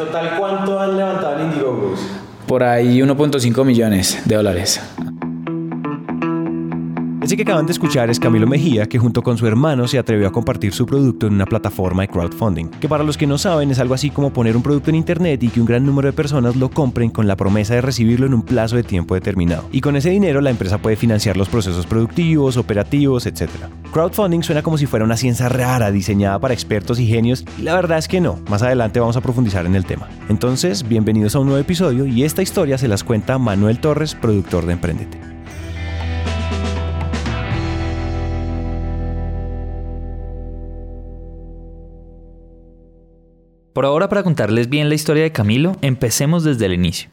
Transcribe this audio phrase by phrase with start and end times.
[0.00, 1.94] total cuánto han levantado en Indiegogo?
[2.46, 4.80] Por ahí 1.5 millones de dólares.
[7.30, 10.26] Ese que acaban de escuchar es Camilo Mejía, que junto con su hermano se atrevió
[10.26, 13.70] a compartir su producto en una plataforma de crowdfunding, que para los que no saben
[13.70, 16.12] es algo así como poner un producto en internet y que un gran número de
[16.12, 19.62] personas lo compren con la promesa de recibirlo en un plazo de tiempo determinado.
[19.70, 23.48] Y con ese dinero la empresa puede financiar los procesos productivos, operativos, etc.
[23.92, 27.76] Crowdfunding suena como si fuera una ciencia rara diseñada para expertos y genios, y la
[27.76, 28.40] verdad es que no.
[28.50, 30.08] Más adelante vamos a profundizar en el tema.
[30.28, 34.66] Entonces, bienvenidos a un nuevo episodio y esta historia se las cuenta Manuel Torres, productor
[34.66, 35.29] de Emprendete.
[43.72, 47.10] Por ahora, para contarles bien la historia de Camilo, empecemos desde el inicio.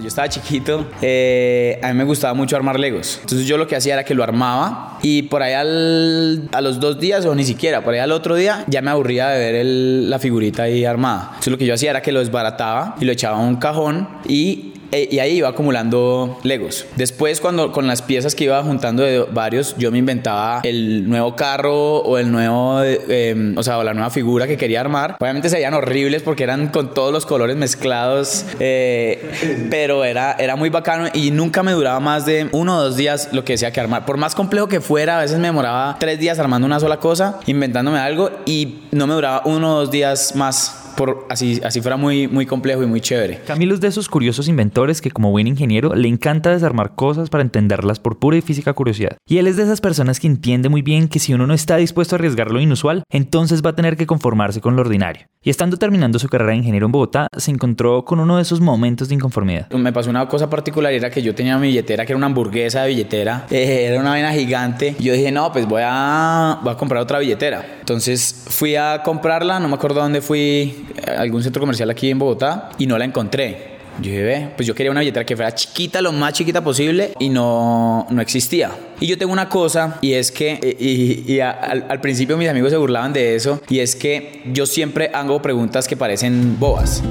[0.00, 3.18] Yo estaba chiquito, eh, a mí me gustaba mucho armar Legos.
[3.20, 6.98] Entonces yo lo que hacía era que lo armaba y por ahí a los dos
[6.98, 10.18] días o ni siquiera, por ahí al otro día ya me aburría de ver la
[10.18, 11.26] figurita ahí armada.
[11.26, 14.08] Entonces lo que yo hacía era que lo desbarataba y lo echaba a un cajón
[14.26, 16.86] y e- y ahí iba acumulando Legos.
[16.96, 21.34] Después, cuando con las piezas que iba juntando de varios, yo me inventaba el nuevo
[21.34, 25.16] carro o el nuevo, eh, eh, o sea, o la nueva figura que quería armar.
[25.18, 30.56] Obviamente se veían horribles porque eran con todos los colores mezclados, eh, pero era, era
[30.56, 33.72] muy bacano y nunca me duraba más de uno o dos días lo que decía
[33.72, 34.04] que armar.
[34.04, 37.40] Por más complejo que fuera, a veces me demoraba tres días armando una sola cosa,
[37.46, 40.81] inventándome algo y no me duraba uno o dos días más.
[41.02, 43.40] Por así, así fuera muy, muy complejo y muy chévere.
[43.44, 47.42] Camilo es de esos curiosos inventores que como buen ingeniero le encanta desarmar cosas para
[47.42, 49.16] entenderlas por pura y física curiosidad.
[49.26, 51.76] Y él es de esas personas que entiende muy bien que si uno no está
[51.76, 55.26] dispuesto a arriesgar lo inusual, entonces va a tener que conformarse con lo ordinario.
[55.42, 58.60] Y estando terminando su carrera de ingeniero en Bogotá, se encontró con uno de esos
[58.60, 59.68] momentos de inconformidad.
[59.70, 62.82] Me pasó una cosa particular, era que yo tenía mi billetera, que era una hamburguesa
[62.82, 64.94] de billetera, eh, era una vaina gigante.
[65.00, 67.78] Y yo dije, no, pues voy a, voy a comprar otra billetera.
[67.80, 72.70] Entonces fui a comprarla, no me acuerdo dónde fui, algún centro comercial aquí en Bogotá,
[72.78, 73.72] y no la encontré.
[74.00, 77.12] Yo dije, ve, pues yo quería una billetera que fuera chiquita, lo más chiquita posible,
[77.18, 78.70] y no, no existía.
[79.00, 82.78] Y yo tengo una cosa, y es que, eh, y, al, principio mis amigos se
[82.78, 87.02] burlaban de eso, y es que yo siempre hago preguntas que parecen bobas.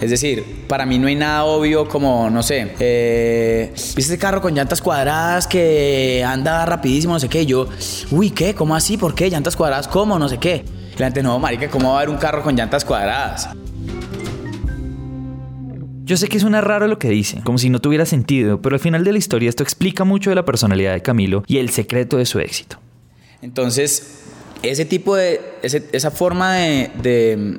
[0.00, 4.40] Es decir, para mí no hay nada obvio como, no sé, eh, ¿viste ese carro
[4.40, 7.44] con llantas cuadradas que anda rapidísimo, no sé qué?
[7.44, 7.68] Yo,
[8.10, 8.54] uy, ¿qué?
[8.54, 8.96] ¿Cómo así?
[8.96, 9.28] ¿Por qué?
[9.28, 9.88] ¿Llantas cuadradas?
[9.88, 10.18] ¿Cómo?
[10.18, 10.64] No sé qué.
[10.98, 13.48] La gente, no, marica, ¿cómo va a haber un carro con llantas cuadradas?
[16.04, 18.80] Yo sé que suena raro lo que dice, como si no tuviera sentido, pero al
[18.80, 22.16] final de la historia esto explica mucho de la personalidad de Camilo y el secreto
[22.16, 22.78] de su éxito.
[23.42, 24.24] Entonces,
[24.62, 27.58] ese tipo de, ese- esa forma de, de,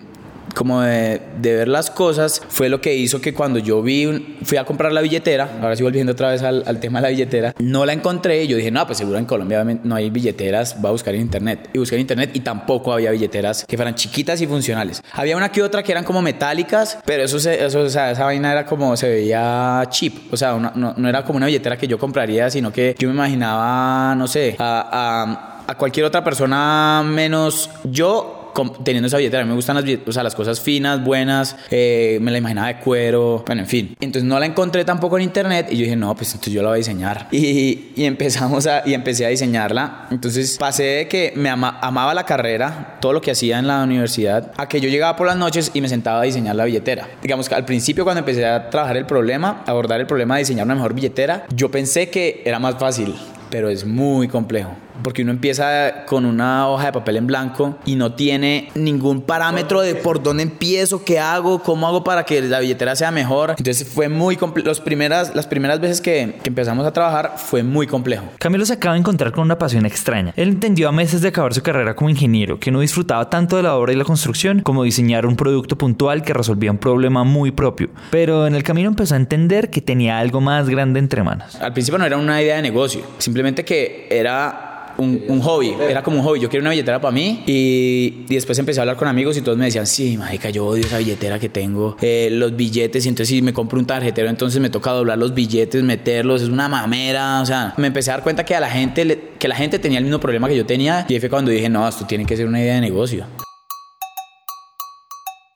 [0.56, 4.66] como de, ver las cosas fue lo que hizo que cuando yo vi, fui a
[4.66, 7.94] comprar la billetera, ahora sí volviendo otra vez al, tema de la billetera, no la
[7.94, 11.22] encontré yo dije, no, pues seguro en Colombia no hay billeteras, voy a buscar en
[11.22, 11.69] internet.
[11.74, 15.03] Y busqué en internet y tampoco había billeteras que fueran chiquitas y funcionales.
[15.13, 18.51] Había una que otra que eran como metálicas, pero eso, eso o sea, esa vaina
[18.51, 21.97] era como, se veía cheap, o sea, no, no era como una billetera que yo
[21.97, 28.41] compraría, sino que yo me imaginaba, no sé, a, a cualquier otra persona menos yo
[28.84, 29.44] teniendo esa billetera.
[29.44, 32.67] A mí me gustan las, o sea, las cosas finas, buenas, eh, me la imaginaba
[32.67, 33.95] de cuero, bueno, en fin.
[34.00, 36.69] Entonces no la encontré tampoco en internet y yo dije, no, pues entonces yo la
[36.69, 37.28] voy a diseñar.
[37.41, 40.07] Y, y empezamos a, y empecé a diseñarla.
[40.12, 43.84] Entonces pasé de que me ama- amaba la carrera, todo lo que hacía en la
[43.84, 47.07] universidad, a que yo llegaba por las noches y me sentaba a diseñar la billetera.
[47.22, 50.66] Digamos que al principio cuando empecé a trabajar el problema, abordar el problema de diseñar
[50.66, 53.16] una mejor billetera, yo pensé que era más fácil
[53.50, 54.72] pero es muy complejo.
[55.03, 59.81] Porque uno empieza con una hoja de papel en blanco y no tiene ningún parámetro
[59.81, 63.56] de por dónde empiezo, qué hago, cómo hago para que la billetera sea mejor.
[63.57, 64.72] Entonces fue muy complejo.
[64.84, 68.25] Primeras, las primeras veces que, que empezamos a trabajar fue muy complejo.
[68.39, 70.34] Camilo se acaba de encontrar con una pasión extraña.
[70.35, 73.63] Él entendió a meses de acabar su carrera como ingeniero que no disfrutaba tanto de
[73.63, 77.51] la obra y la construcción como diseñar un producto puntual que resolvía un problema muy
[77.51, 77.89] propio.
[78.09, 81.56] Pero en el camino empezó a entender que tenía algo más grande entre manos.
[81.56, 86.01] Al principio no era una idea de negocio, simplemente que era un, un hobby, era
[86.03, 86.39] como un hobby.
[86.39, 89.41] Yo quería una billetera para mí y, y después empecé a hablar con amigos y
[89.41, 93.09] todos me decían, sí, marica, yo odio esa billetera que tengo, eh, los billetes, y
[93.09, 96.67] entonces si me compro un tarjetero, entonces me toca doblar los billetes, meterlos, es una
[96.67, 99.55] mamera, o sea, me empecé a dar cuenta que a la gente, le- que la
[99.55, 102.05] gente tenía el mismo problema que yo tenía y ahí fue cuando dije, no, esto
[102.05, 103.25] tiene que ser una idea de negocio.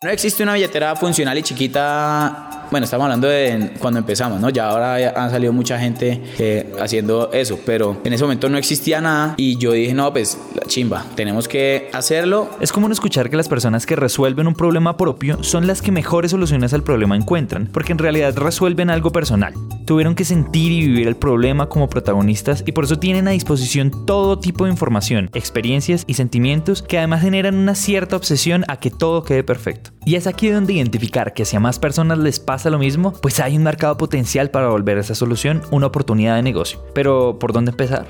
[0.03, 4.50] No existe una billetera funcional y chiquita bueno, estamos hablando de cuando empezamos, ¿no?
[4.50, 9.01] Ya ahora han salido mucha gente eh, haciendo eso, pero en ese momento no existía
[9.01, 12.50] nada y yo dije, no, pues la chimba, tenemos que hacerlo.
[12.59, 16.31] Es común escuchar que las personas que resuelven un problema propio son las que mejores
[16.31, 19.53] soluciones al problema encuentran, porque en realidad resuelven algo personal.
[19.85, 24.06] Tuvieron que sentir y vivir el problema como protagonistas y por eso tienen a disposición
[24.06, 28.91] todo tipo de información, experiencias y sentimientos que además generan una cierta obsesión a que
[28.91, 29.91] todo quede perfecto.
[30.06, 33.40] Y es aquí donde identificar que si a más personas les pasa lo mismo, pues
[33.40, 36.80] hay un mercado potencial para volver a esa solución una oportunidad de negocio.
[36.94, 38.07] Pero, ¿por dónde empezar?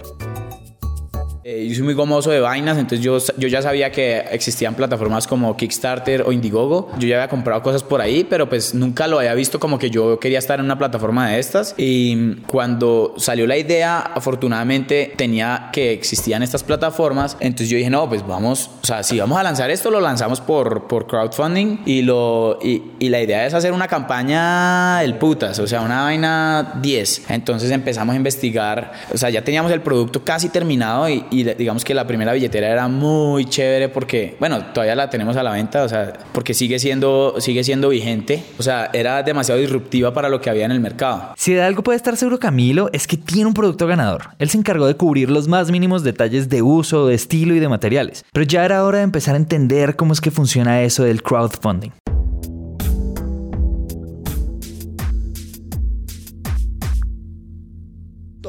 [1.47, 5.27] Eh, yo soy muy gomoso de vainas, entonces yo, yo ya sabía que existían plataformas
[5.27, 6.89] como Kickstarter o Indiegogo.
[6.97, 9.91] Yo ya había comprado cosas por ahí, pero pues nunca lo había visto como que
[9.91, 11.75] yo quería estar en una plataforma de estas.
[11.77, 17.37] Y cuando salió la idea, afortunadamente tenía que existían estas plataformas.
[17.39, 20.41] Entonces yo dije, no, pues vamos, o sea, si vamos a lanzar esto, lo lanzamos
[20.41, 21.83] por, por crowdfunding.
[21.85, 26.05] Y, lo, y, y la idea es hacer una campaña el putas, o sea, una
[26.05, 27.29] vaina 10.
[27.29, 31.83] Entonces empezamos a investigar, o sea, ya teníamos el producto casi terminado y y digamos
[31.83, 35.83] que la primera billetera era muy chévere porque, bueno, todavía la tenemos a la venta,
[35.83, 40.41] o sea, porque sigue siendo, sigue siendo vigente, o sea, era demasiado disruptiva para lo
[40.41, 41.33] que había en el mercado.
[41.35, 44.29] Si de algo puede estar seguro Camilo es que tiene un producto ganador.
[44.39, 47.69] Él se encargó de cubrir los más mínimos detalles de uso, de estilo y de
[47.69, 51.21] materiales, pero ya era hora de empezar a entender cómo es que funciona eso del
[51.21, 51.91] crowdfunding.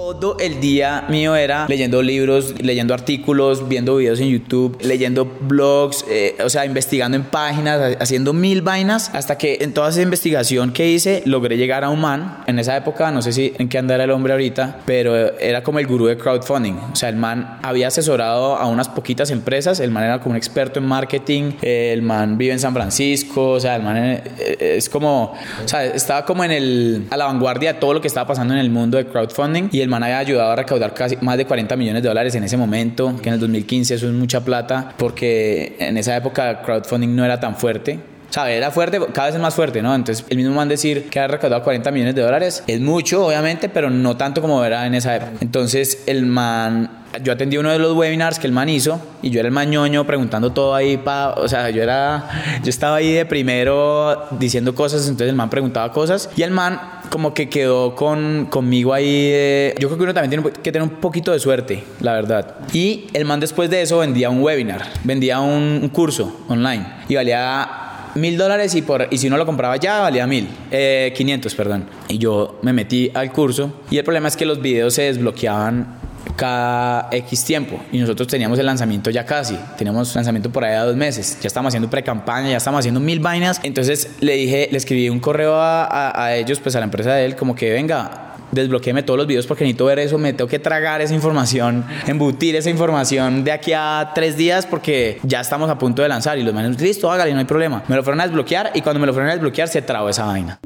[0.06, 6.05] Todo el día mío era leyendo libros, leyendo artículos, viendo videos en YouTube, leyendo blogs,
[6.08, 10.73] eh, o sea, investigando en páginas, haciendo mil vainas, hasta que en toda esa investigación
[10.73, 12.44] que hice logré llegar a un man.
[12.47, 15.81] En esa época, no sé si en qué andara el hombre ahorita, pero era como
[15.81, 16.75] el gurú de crowdfunding.
[16.93, 20.37] O sea, el man había asesorado a unas poquitas empresas, el man era como un
[20.37, 24.88] experto en marketing, el man vive en San Francisco, o sea, el man eh, es
[24.88, 28.29] como, o sea, estaba como en el, a la vanguardia de todo lo que estaba
[28.29, 31.37] pasando en el mundo de crowdfunding y el man había ayudado a recaudar casi más
[31.37, 34.45] de 40 millones de dólares en ese momento, que en el 2015 eso es mucha
[34.45, 37.99] plata, porque en esa época crowdfunding no era tan fuerte.
[38.31, 38.56] ¿Sabe?
[38.56, 39.94] Era fuerte, cada vez es más fuerte, ¿no?
[39.94, 43.69] Entonces, el mismo man decir que ha recaudado 40 millones de dólares es mucho, obviamente,
[43.69, 45.32] pero no tanto como era en esa época.
[45.40, 46.90] Entonces, el man
[47.23, 50.06] yo atendí uno de los webinars que el man hizo y yo era el mañoño
[50.06, 55.02] preguntando todo ahí, pa, o sea, yo era, yo estaba ahí de primero diciendo cosas,
[55.02, 56.81] entonces el man preguntaba cosas y el man
[57.11, 60.96] como que quedó con, conmigo ahí, yo creo que uno también tiene que tener un
[60.96, 62.56] poquito de suerte, la verdad.
[62.73, 67.86] Y el man después de eso vendía un webinar, vendía un, curso online y valía
[68.17, 71.87] mil dólares y, por, y si uno lo compraba ya valía mil, eh, 500, perdón.
[72.09, 76.07] Y yo me metí al curso y el problema es que los videos se desbloqueaban
[76.37, 77.81] cada X tiempo.
[77.93, 79.59] Y nosotros teníamos el lanzamiento ya casi.
[79.79, 81.39] Teníamos lanzamiento por ahí a dos meses.
[81.41, 83.61] Ya estamos haciendo pre-campaña, ya estamos haciendo mil vainas.
[83.63, 87.25] Entonces le dije, le escribí un correo a, a, ellos, pues a la empresa de
[87.25, 90.59] él, como que venga, desbloqueeme todos los videos porque necesito ver eso, me tengo que
[90.59, 95.79] tragar esa información, embutir esa información de aquí a tres días porque ya estamos a
[95.79, 97.83] punto de lanzar y los manes, listo, hágale, no hay problema.
[97.89, 100.25] Me lo fueron a desbloquear y cuando me lo fueron a desbloquear se trabó esa
[100.25, 100.59] vaina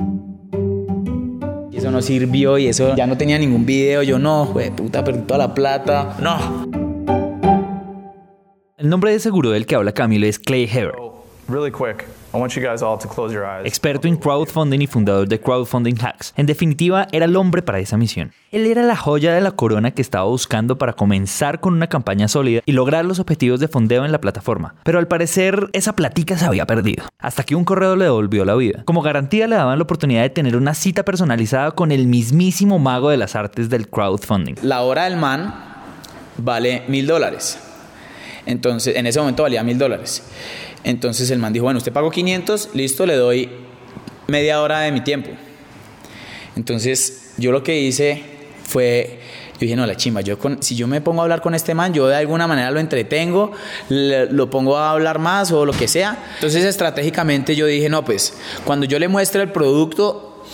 [1.81, 4.03] eso no sirvió y eso ya no tenía ningún video.
[4.03, 6.17] Yo no, güey, puta, perdí toda la plata.
[6.21, 6.67] No.
[8.77, 10.94] El nombre de seguro del que habla Camilo es Clay Hever.
[11.49, 12.06] Really quick.
[12.32, 13.67] I want you guys all to close your eyes.
[13.67, 16.32] Experto en crowdfunding y fundador de Crowdfunding Hacks.
[16.37, 18.32] En definitiva, era el hombre para esa misión.
[18.53, 22.29] Él era la joya de la corona que estaba buscando para comenzar con una campaña
[22.29, 24.77] sólida y lograr los objetivos de fondeo en la plataforma.
[24.85, 27.05] Pero al parecer, esa platica se había perdido.
[27.19, 28.85] Hasta que un correo le devolvió la vida.
[28.85, 33.11] Como garantía le daban la oportunidad de tener una cita personalizada con el mismísimo mago
[33.11, 34.55] de las artes del crowdfunding.
[34.62, 35.53] La hora del man
[36.37, 37.59] vale mil dólares.
[38.46, 40.22] Entonces, en ese momento valía mil dólares.
[40.84, 43.51] Entonces el man dijo, bueno, usted pagó 500, listo, le doy
[44.27, 45.31] media hora de mi tiempo.
[46.56, 48.22] Entonces yo lo que hice
[48.65, 49.20] fue,
[49.55, 51.75] yo dije, no, la chimba, yo con, si yo me pongo a hablar con este
[51.75, 53.53] man, yo de alguna manera lo entretengo,
[53.89, 56.17] lo pongo a hablar más o lo que sea.
[56.37, 58.34] Entonces estratégicamente yo dije, no, pues
[58.65, 60.44] cuando yo le muestre el producto,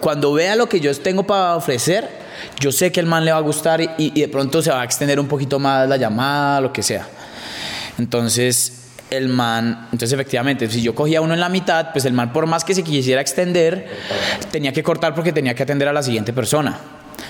[0.00, 2.08] cuando vea lo que yo tengo para ofrecer,
[2.60, 4.82] yo sé que el man le va a gustar y, y de pronto se va
[4.82, 7.08] a extender un poquito más la llamada, lo que sea.
[7.98, 8.77] Entonces
[9.10, 12.46] el man, entonces efectivamente, si yo cogía uno en la mitad, pues el man por
[12.46, 13.88] más que se quisiera extender,
[14.50, 16.78] tenía que cortar porque tenía que atender a la siguiente persona.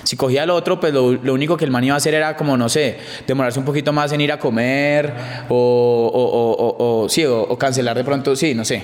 [0.03, 2.35] Si cogía el otro, pues lo, lo único que el man iba a hacer era
[2.35, 5.13] como, no sé, demorarse un poquito más en ir a comer
[5.49, 8.83] o, o, o, o sí, o, cancelar de pronto, sí, no sé.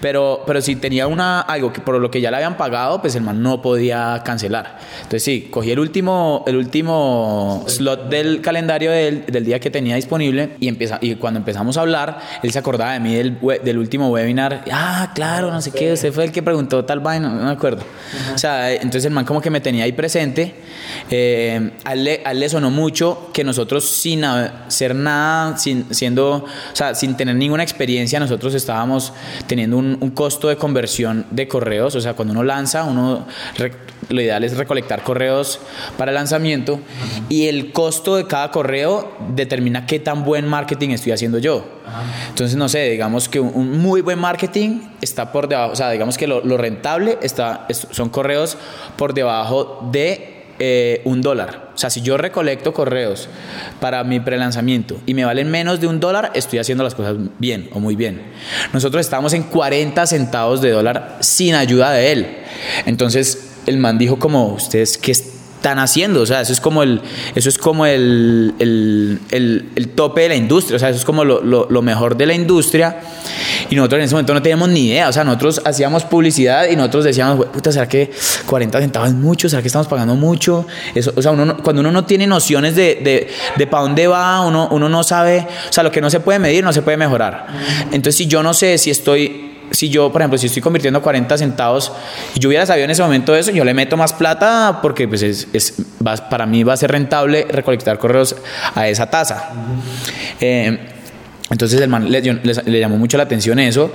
[0.00, 3.14] Pero, pero si tenía una, algo que por lo que ya le habían pagado, pues
[3.14, 4.78] el man no podía cancelar.
[4.96, 9.96] Entonces sí, cogí el último, el último slot del calendario del, del día que tenía
[9.96, 13.78] disponible y, empieza, y cuando empezamos a hablar, él se acordaba de mí del, del
[13.78, 14.64] último webinar.
[14.70, 17.82] Ah, claro, no sé qué, usted fue el que preguntó tal vaina, no me acuerdo.
[18.34, 20.43] O sea, entonces el man como que me tenía ahí presente.
[21.10, 26.94] Eh, a, él le, sonó mucho que nosotros sin hacer nada, sin, siendo, o sea,
[26.94, 29.12] sin tener ninguna experiencia, nosotros estábamos
[29.46, 31.94] teniendo un, costo de conversión de correos.
[31.94, 33.26] O sea, cuando uno lanza, uno
[34.08, 35.60] lo ideal es recolectar correos
[35.96, 36.80] para lanzamiento
[37.28, 41.64] y el costo de cada correo determina qué tan buen marketing estoy haciendo yo.
[42.28, 46.16] Entonces, no sé, digamos que un muy buen marketing está por debajo, o sea, digamos
[46.18, 48.56] que lo, lo rentable está, son correos
[48.96, 51.70] por debajo de eh, un dólar.
[51.74, 53.28] O sea, si yo recolecto correos
[53.80, 57.68] para mi prelanzamiento y me valen menos de un dólar, estoy haciendo las cosas bien
[57.72, 58.22] o muy bien.
[58.72, 62.36] Nosotros estamos en 40 centavos de dólar sin ayuda de él.
[62.86, 65.33] Entonces, el man dijo como, ustedes, ¿qué están
[65.72, 66.22] haciendo?
[66.22, 67.00] O sea, eso es como el,
[67.34, 71.24] eso es como el, el, el, tope de la industria, o sea, eso es como
[71.24, 73.00] lo, lo, lo, mejor de la industria.
[73.70, 76.76] Y nosotros en ese momento no teníamos ni idea, o sea, nosotros hacíamos publicidad y
[76.76, 78.10] nosotros decíamos, puta, ¿será que
[78.46, 79.48] 40 centavos es mucho?
[79.48, 80.66] ¿Será que estamos pagando mucho?
[80.94, 84.68] Eso, o sea, cuando uno no tiene nociones de, de, de para dónde va, uno,
[84.70, 87.46] uno no sabe, o sea, lo que no se puede medir no se puede mejorar.
[87.86, 91.36] Entonces, si yo no sé si estoy si yo, por ejemplo, si estoy convirtiendo 40
[91.38, 91.92] centavos
[92.34, 95.22] y yo hubiera sabido en ese momento eso, yo le meto más plata porque pues
[95.22, 95.74] es, es
[96.06, 98.36] va, para mí va a ser rentable recolectar correos
[98.74, 99.50] a esa tasa.
[100.40, 100.78] Eh,
[101.50, 103.92] entonces el man le, le, le, llamó mucho la atención eso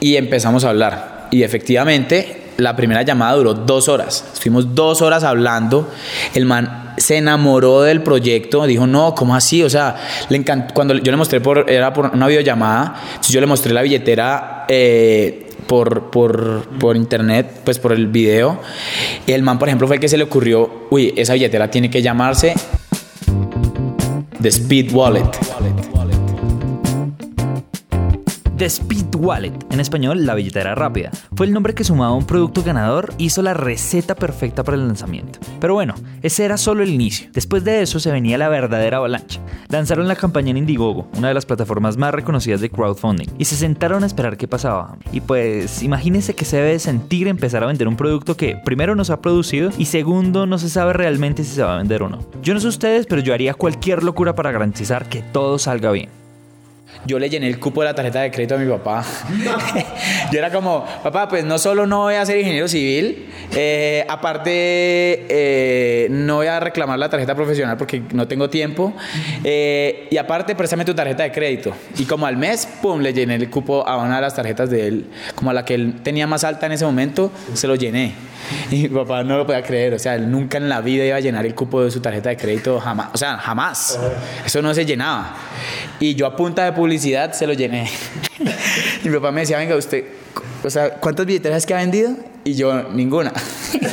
[0.00, 1.28] y empezamos a hablar.
[1.30, 4.24] Y efectivamente la primera llamada duró dos horas.
[4.32, 5.88] Estuvimos dos horas hablando.
[6.34, 9.62] El man se enamoró del proyecto, dijo, no, ¿cómo así?
[9.62, 9.96] O sea,
[10.28, 10.74] le encantó.
[10.74, 14.64] Cuando yo le mostré por, era por una videollamada, entonces yo le mostré la billetera
[14.68, 18.60] eh, por, por, por, internet, pues por el video.
[19.26, 21.90] Y el man, por ejemplo, fue el que se le ocurrió, uy, esa billetera tiene
[21.90, 22.54] que llamarse
[24.40, 25.30] The Speed Wallet.
[28.56, 32.24] The Speed Wallet, en español la billetera rápida, fue el nombre que sumado a un
[32.24, 35.40] producto ganador hizo la receta perfecta para el lanzamiento.
[35.60, 37.28] Pero bueno, ese era solo el inicio.
[37.32, 39.40] Después de eso se venía la verdadera avalancha.
[39.70, 43.56] Lanzaron la campaña en Indiegogo, una de las plataformas más reconocidas de crowdfunding, y se
[43.56, 44.98] sentaron a esperar qué pasaba.
[45.10, 49.04] Y pues imagínense que se debe sentir empezar a vender un producto que primero no
[49.04, 52.08] se ha producido y segundo no se sabe realmente si se va a vender o
[52.08, 52.20] no.
[52.40, 56.23] Yo no sé ustedes, pero yo haría cualquier locura para garantizar que todo salga bien
[57.06, 59.04] yo le llené el cupo de la tarjeta de crédito a mi papá.
[60.32, 64.52] yo era como, papá, pues no solo no voy a ser ingeniero civil, eh, aparte
[65.28, 68.94] eh, no voy a reclamar la tarjeta profesional porque no tengo tiempo,
[69.42, 71.72] eh, y aparte préstame tu tarjeta de crédito.
[71.98, 74.88] Y como al mes, pum, le llené el cupo a una de las tarjetas de
[74.88, 78.12] él, como a la que él tenía más alta en ese momento, se lo llené.
[78.70, 81.16] Y mi papá no lo podía creer, o sea, él nunca en la vida iba
[81.16, 83.98] a llenar el cupo de su tarjeta de crédito, jamás, o sea, jamás.
[84.44, 85.34] Eso no se llenaba.
[86.00, 87.88] Y yo a punta de publicidad se lo llené.
[89.04, 90.04] y mi papá me decía, venga, usted,
[90.62, 92.16] o sea, ¿cuántas billeteras que ha vendido?
[92.44, 93.32] Y yo, ninguna.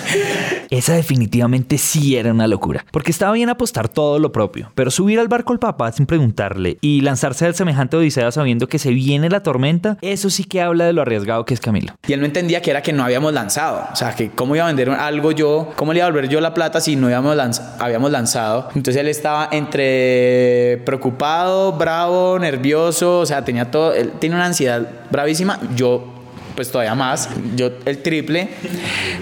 [0.69, 5.19] Esa definitivamente sí era una locura, porque estaba bien apostar todo lo propio, pero subir
[5.19, 9.29] al barco al papá sin preguntarle y lanzarse al semejante odisea sabiendo que se viene
[9.29, 11.93] la tormenta, eso sí que habla de lo arriesgado que es Camilo.
[12.07, 14.65] Y él no entendía que era que no habíamos lanzado, o sea, que cómo iba
[14.65, 17.35] a vender algo yo, cómo le iba a volver yo la plata si no habíamos,
[17.35, 18.69] lanz habíamos lanzado.
[18.75, 24.87] Entonces él estaba entre preocupado, bravo, nervioso, o sea, tenía todo, él tiene una ansiedad
[25.09, 26.20] bravísima, yo
[26.55, 28.49] pues todavía más, yo el triple,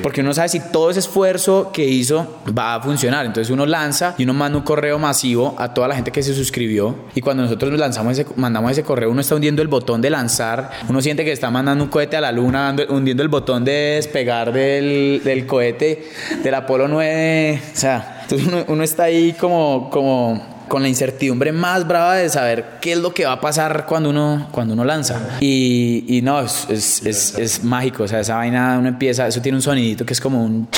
[0.02, 3.26] porque uno sabe si todo ese esfuerzo que hizo va a funcionar.
[3.26, 6.34] Entonces uno lanza y uno manda un correo masivo a toda la gente que se
[6.34, 6.96] suscribió.
[7.16, 10.72] Y cuando nosotros lanzamos ese, mandamos ese correo uno está hundiendo el botón de lanzar,
[10.88, 14.54] uno siente que está mandando un cohete a la luna, hundiendo el botón de despegar
[14.54, 16.10] del, del cohete
[16.44, 21.52] del Apolo 9, o sea, entonces uno, uno está ahí como, como con la incertidumbre
[21.52, 24.86] más brava de saber qué es lo que va a pasar cuando uno, cuando uno
[24.86, 25.38] lanza.
[25.42, 28.04] Y, y no, es, es, es, es, mágico.
[28.04, 30.70] O sea, esa vaina uno empieza, eso tiene un sonidito que es como un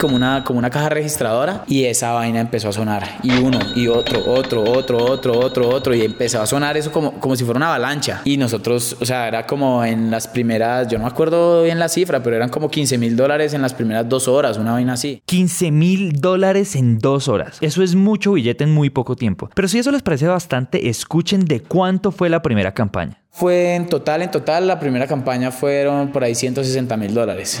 [0.00, 1.64] como una, como una caja registradora.
[1.68, 3.18] Y esa vaina empezó a sonar.
[3.22, 5.94] Y uno, y otro, otro, otro, otro, otro, otro.
[5.94, 8.22] Y empezó a sonar eso como, como si fuera una avalancha.
[8.24, 11.88] Y nosotros, o sea, era como en las primeras, yo no me acuerdo bien la
[11.88, 15.22] cifra, pero eran como 15 mil dólares en las primeras dos horas, una vaina así.
[15.26, 17.58] 15 mil dólares en dos horas.
[17.60, 19.29] Eso es mucho billete en muy poco tiempo.
[19.54, 23.18] Pero si eso les parece bastante, escuchen de cuánto fue la primera campaña.
[23.30, 27.60] Fue en total, en total, la primera campaña fueron por ahí 160 mil dólares.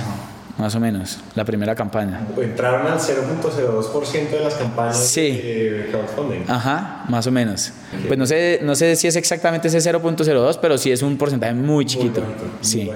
[0.58, 2.20] más o menos, la primera campaña.
[2.38, 5.30] Entraron al 0.02% de las campañas Sí.
[5.30, 6.44] de crowdfunding.
[6.48, 7.72] Ajá, más o menos.
[8.06, 11.54] Pues no sé, no sé si es exactamente ese 0.02, pero sí es un porcentaje
[11.54, 12.22] muy chiquito.
[12.60, 12.90] sí.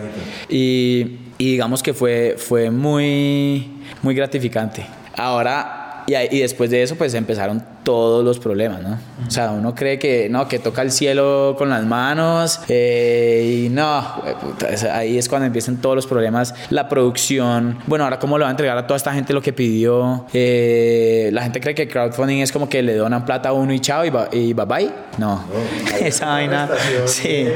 [0.50, 4.85] Y, y digamos que fue, fue muy, muy gratificante.
[5.16, 8.99] Ahora, y, y después de eso, pues empezaron todos los problemas, ¿no?
[9.26, 13.68] O sea, uno cree que no, que toca el cielo con las manos eh, y
[13.68, 14.02] no,
[14.40, 18.49] puta, ahí es cuando empiezan todos los problemas, la producción, bueno, ahora cómo le va
[18.49, 22.38] a entregar a toda esta gente lo que pidió, Eh, la gente cree que crowdfunding
[22.38, 25.44] es como que le donan plata a uno y chao y, y bye bye, no,
[26.00, 26.68] esa vaina,
[27.06, 27.46] sí.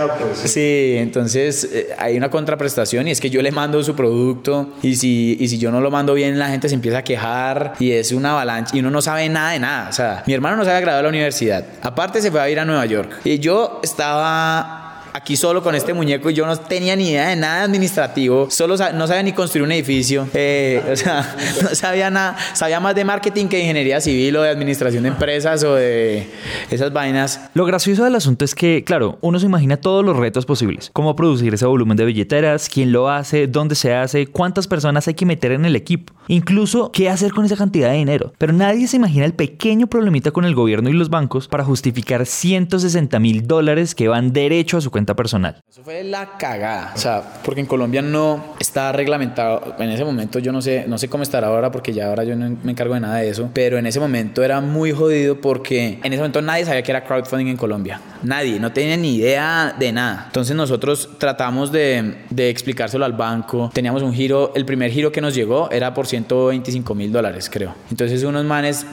[0.00, 0.50] outputs.
[0.50, 4.96] Sí, entonces eh, hay una contraprestación y es que yo le mando su producto y
[4.96, 7.90] si, y si yo no lo mando bien la gente se empieza a quejar y
[8.00, 9.88] es una avalancha y uno no sabe nada de nada.
[9.88, 11.64] O sea, mi hermano no se había graduado de la universidad.
[11.82, 14.83] Aparte se fue a ir a Nueva York y yo estaba
[15.16, 18.74] aquí solo con este muñeco y yo no tenía ni idea de nada administrativo, solo
[18.94, 23.04] no sabía ni construir un edificio, eh, o sea, no sabía nada, sabía más de
[23.04, 26.26] marketing que de ingeniería civil o de administración de empresas o de
[26.68, 27.40] esas vainas.
[27.54, 30.90] Lo gracioso del asunto es que, claro, uno se imagina todos los retos posibles.
[30.92, 35.14] Cómo producir ese volumen de billeteras, quién lo hace, dónde se hace, cuántas personas hay
[35.14, 36.12] que meter en el equipo.
[36.26, 38.32] Incluso, qué hacer con esa cantidad de dinero.
[38.38, 42.26] Pero nadie se imagina el pequeño problemita con el gobierno y los bancos para justificar
[42.26, 45.60] 160 mil dólares que van derecho a su cuenta personal.
[45.68, 46.92] Eso fue la cagada.
[46.94, 49.74] O sea, porque en Colombia no está reglamentado.
[49.78, 52.34] En ese momento yo no sé, no sé cómo estará ahora porque ya ahora yo
[52.36, 53.50] no me encargo de nada de eso.
[53.52, 57.04] Pero en ese momento era muy jodido porque en ese momento nadie sabía que era
[57.04, 58.00] crowdfunding en Colombia.
[58.22, 60.24] Nadie, no tenía ni idea de nada.
[60.28, 63.70] Entonces nosotros tratamos de, de explicárselo al banco.
[63.74, 67.74] Teníamos un giro, el primer giro que nos llegó era por 125 mil dólares, creo.
[67.90, 68.86] Entonces unos manes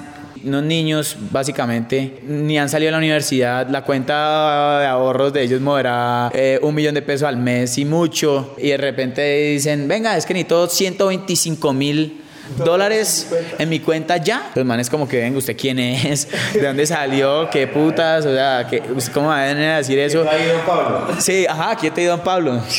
[0.44, 5.62] unos niños básicamente ni han salido de la universidad, la cuenta de ahorros de ellos
[5.62, 9.22] moverá eh, un millón de pesos al mes y mucho, y de repente
[9.54, 12.21] dicen, venga, es que necesito 125 mil
[12.58, 14.52] dólares en mi cuenta ya.
[14.56, 16.28] Los manes como que venga, ¿usted quién es?
[16.54, 17.50] ¿De dónde salió?
[17.50, 18.26] ¿Qué putas?
[18.26, 18.82] O sea, ¿qué,
[19.14, 20.26] ¿cómo va a venir a decir eso?
[20.30, 21.08] Ahí, don Pablo.
[21.20, 22.62] Sí, ajá, aquí te don Pablo.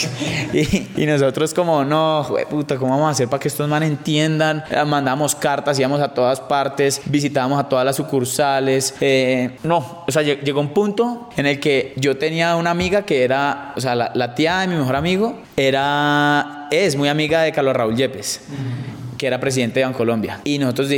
[0.55, 4.63] Y, y nosotros como, no, puta, ¿cómo vamos a hacer para que estos manes entiendan?
[4.71, 8.95] Eh, Mandamos cartas, íbamos a todas partes, visitábamos a todas las sucursales.
[9.01, 13.03] eh, no, o sea, lleg- llegó un punto en el que yo tenía una amiga
[13.03, 17.43] que era, o sea, la, la tía de mi mejor amigo era, es muy amiga
[17.43, 18.41] de Carlos Raúl Yepes
[19.23, 20.41] que era presidente de Bancolombia.
[20.43, 20.89] Y nosotros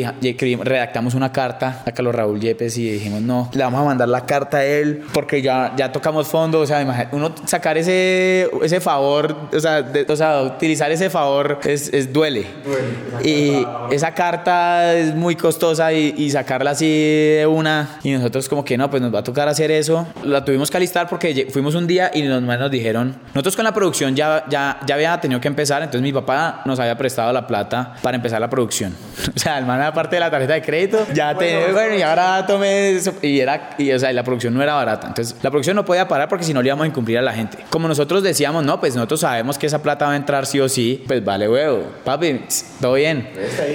[0.62, 4.25] redactamos una carta a Carlos Raúl Yepes y dijimos, no, le vamos a mandar la
[4.25, 6.61] carta a él porque ya, ya tocamos fondo.
[6.61, 11.11] O sea, imagina- uno sacar ese, ese favor, o sea, de- o sea, utilizar ese
[11.11, 12.47] favor es, es duele.
[13.23, 17.99] Y esa carta es muy costosa y, y sacarla así de una.
[18.04, 20.07] Y nosotros como que no, pues nos va a tocar hacer eso.
[20.23, 23.75] La tuvimos que alistar porque fuimos un día y los nos dijeron, nosotros con la
[23.75, 27.47] producción ya, ya, ya había tenido que empezar, entonces mi papá nos había prestado la
[27.47, 28.94] plata para empezar la producción.
[29.34, 32.46] O sea, el man aparte de la tarjeta de crédito, ya te, bueno, y ahora
[32.46, 33.12] tome eso.
[33.20, 35.08] Y era, y, o sea, la producción no era barata.
[35.08, 37.32] Entonces, la producción no podía parar porque si no le íbamos a incumplir a la
[37.32, 37.58] gente.
[37.68, 40.68] Como nosotros decíamos, no, pues nosotros sabemos que esa plata va a entrar sí o
[40.68, 41.92] sí, pues vale huevo.
[42.04, 42.42] Papi,
[42.80, 43.28] todo bien.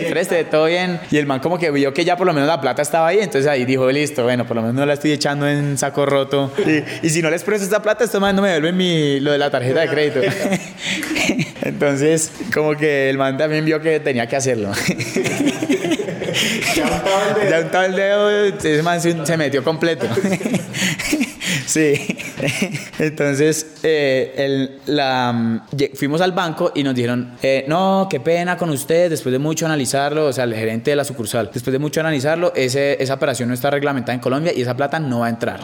[0.09, 0.99] Preste, todo bien.
[1.11, 3.19] Y el man como que vio que ya por lo menos la plata estaba ahí,
[3.19, 6.51] entonces ahí dijo, listo, bueno, por lo menos no la estoy echando en saco roto.
[6.65, 9.31] Y, y si no les presto esta plata, estos man no me devuelven mi, lo
[9.31, 10.19] de la tarjeta de crédito.
[11.69, 14.71] Entonces, como que el man también vio que tenía que hacerlo.
[16.75, 17.49] Ya untaba el dedo.
[17.49, 20.05] Ya untaba el dedo, ese man se, se metió completo.
[21.65, 21.93] Sí.
[22.97, 25.61] Entonces, eh, el- la, mm,
[25.95, 29.65] fuimos al banco y nos dijeron, eh, no, qué pena con usted, después de mucho
[29.67, 33.49] analizarlo, o sea, el gerente de la sucursal, después de mucho analizarlo, ese, esa operación
[33.49, 35.59] no está reglamentada en Colombia y esa plata no va a entrar.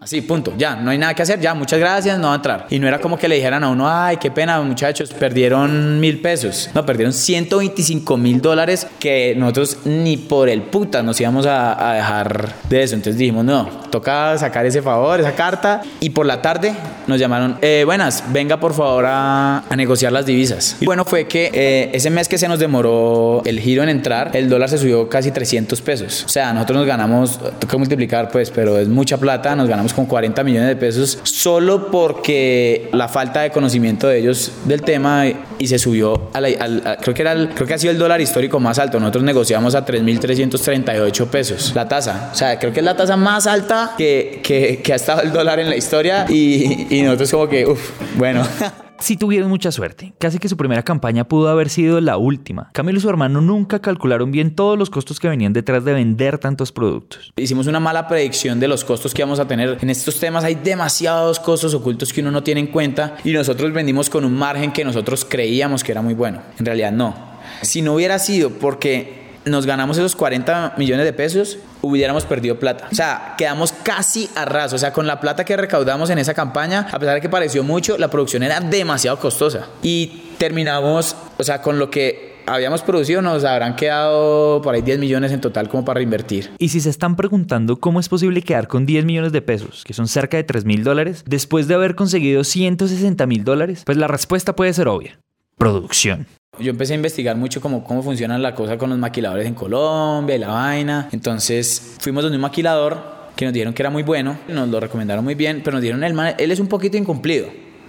[0.00, 0.54] Así, punto.
[0.56, 1.40] Ya, no hay nada que hacer.
[1.40, 2.66] Ya, muchas gracias, no va a entrar.
[2.70, 6.20] Y no era como que le dijeran a uno, ay, qué pena, muchachos, perdieron mil
[6.20, 6.70] pesos.
[6.72, 11.94] No, perdieron 125 mil dólares que nosotros ni por el puta nos íbamos a, a
[11.94, 12.94] dejar de eso.
[12.94, 15.82] Entonces dijimos, no, toca sacar ese favor, esa carta.
[15.98, 16.74] Y por la tarde
[17.08, 20.76] nos llamaron, "Eh, buenas, venga por favor a, a negociar las divisas.
[20.80, 24.30] Y bueno, fue que eh, ese mes que se nos demoró el giro en entrar,
[24.34, 26.22] el dólar se subió casi 300 pesos.
[26.24, 30.06] O sea, nosotros nos ganamos, toca multiplicar pues, pero es mucha plata, nos ganamos con
[30.06, 35.24] 40 millones de pesos solo porque la falta de conocimiento de ellos del tema
[35.58, 38.20] y se subió a la- al- creo que era creo que ha sido el dólar
[38.20, 39.00] histórico más alto.
[39.00, 42.30] Nosotros negociamos a 3.338 pesos la tasa.
[42.32, 45.32] O sea, creo que es la tasa más alta que, que, que ha estado el
[45.32, 48.46] dólar en la historia y, y nosotros como que, uff, bueno.
[49.00, 50.12] Sí tuvieron mucha suerte.
[50.18, 52.70] Casi que su primera campaña pudo haber sido la última.
[52.72, 56.38] Camilo y su hermano nunca calcularon bien todos los costos que venían detrás de vender
[56.38, 57.32] tantos productos.
[57.36, 59.78] Hicimos una mala predicción de los costos que íbamos a tener.
[59.80, 63.72] En estos temas hay demasiados costos ocultos que uno no tiene en cuenta y nosotros
[63.72, 66.42] vendimos con un margen que nosotros creíamos que era muy bueno.
[66.58, 67.14] En realidad no.
[67.62, 72.88] Si no hubiera sido porque nos ganamos esos 40 millones de pesos, hubiéramos perdido plata.
[72.90, 74.72] O sea, quedamos casi a ras.
[74.72, 77.62] O sea, con la plata que recaudamos en esa campaña, a pesar de que pareció
[77.62, 79.68] mucho, la producción era demasiado costosa.
[79.82, 84.98] Y terminamos, o sea, con lo que habíamos producido nos habrán quedado por ahí 10
[84.98, 86.50] millones en total como para reinvertir.
[86.58, 89.94] Y si se están preguntando cómo es posible quedar con 10 millones de pesos, que
[89.94, 94.08] son cerca de 3 mil dólares, después de haber conseguido 160 mil dólares, pues la
[94.08, 95.18] respuesta puede ser obvia.
[95.56, 96.26] Producción.
[96.60, 100.36] Yo empecé a investigar mucho cómo, cómo funciona la cosa con los maquiladores en Colombia
[100.36, 101.08] y la vaina.
[101.12, 105.24] Entonces fuimos donde un maquilador que nos dijeron que era muy bueno, nos lo recomendaron
[105.24, 107.46] muy bien, pero nos dijeron, el man, él es un poquito incumplido.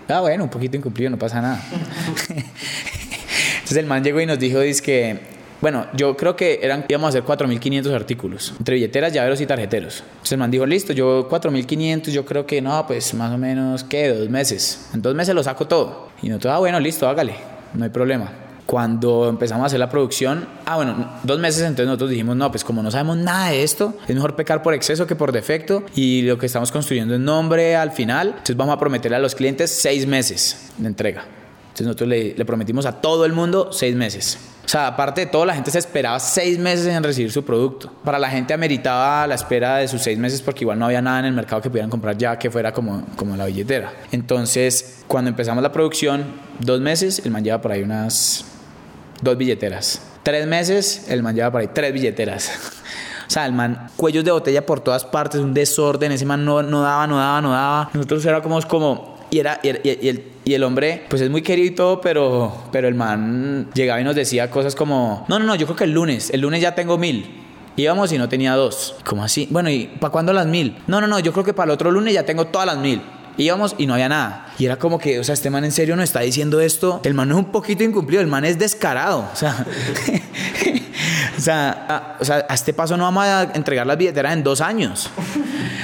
[0.08, 1.60] Ah, bueno, un poquito incumplido, no pasa nada.
[2.29, 5.19] Entonces el man llegó y nos dijo, dice que,
[5.60, 10.03] bueno, yo creo que eran, íbamos a hacer 4.500 artículos, entre billeteras, llaveros y tarjeteros.
[10.08, 13.84] Entonces el man dijo, listo, yo 4.500, yo creo que no, pues más o menos,
[13.84, 14.10] ¿qué?
[14.10, 14.89] Dos meses.
[14.93, 16.10] En dos meses lo saco todo.
[16.21, 17.34] Y nosotros, ah, bueno, listo, hágale,
[17.73, 22.12] no hay problema cuando empezamos a hacer la producción, ah, bueno, dos meses entonces nosotros
[22.12, 25.15] dijimos, no, pues como no sabemos nada de esto, es mejor pecar por exceso que
[25.15, 29.17] por defecto y lo que estamos construyendo es nombre al final, entonces vamos a prometerle
[29.17, 31.25] a los clientes seis meses de entrega.
[31.63, 34.38] Entonces nosotros le, le prometimos a todo el mundo seis meses.
[34.65, 37.91] O sea, aparte de todo, la gente se esperaba seis meses en recibir su producto.
[38.03, 41.21] Para la gente ameritaba la espera de sus seis meses porque igual no había nada
[41.21, 43.91] en el mercado que pudieran comprar ya que fuera como, como la billetera.
[44.12, 46.23] Entonces, cuando empezamos la producción,
[46.60, 48.45] dos meses, el man lleva por ahí unas
[49.21, 50.01] dos billeteras.
[50.23, 52.51] Tres meses, el man lleva por ahí tres billeteras.
[53.29, 56.63] O sea, el man, cuellos de botella por todas partes, un desorden, ese man no,
[56.63, 57.91] no daba, no daba, no daba.
[57.93, 61.67] Nosotros era como, y, era, y, y, el, y el hombre, pues es muy querido
[61.67, 65.53] y todo, pero, pero el man llegaba y nos decía cosas como, no, no, no,
[65.53, 67.29] yo creo que el lunes, el lunes ya tengo mil.
[67.75, 68.95] Íbamos y no tenía dos.
[69.05, 69.47] ¿Cómo así?
[69.51, 70.75] Bueno, ¿y para cuándo las mil?
[70.88, 72.99] No, no, no, yo creo que para el otro lunes ya tengo todas las mil.
[73.39, 74.47] Íbamos y no había nada.
[74.60, 76.99] Y era como que, o sea, este man en serio no está diciendo esto.
[77.04, 79.30] El man es un poquito incumplido, el man es descarado.
[79.32, 79.65] O sea,
[81.38, 84.43] o sea, a, o sea, a este paso no vamos a entregar las billeteras en
[84.43, 85.10] dos años.